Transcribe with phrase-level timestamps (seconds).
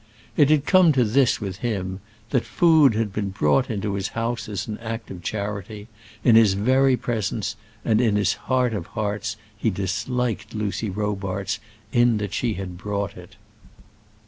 [0.35, 1.99] It had come to this with him,
[2.31, 5.89] that food had been brought into his house, as an act of charity,
[6.23, 11.59] in his very presence, and in his heart of hearts he disliked Lucy Robarts
[11.91, 13.35] in that she had brought it.